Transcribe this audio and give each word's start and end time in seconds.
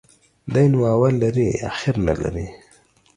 دى 0.53 0.63
نو 0.71 0.79
اول 0.93 1.13
لري، 1.23 1.47
اخير 1.71 1.95
نلري. 2.05 2.47